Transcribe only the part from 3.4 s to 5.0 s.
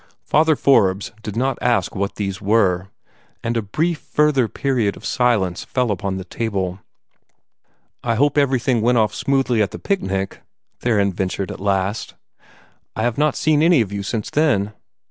and a brief further period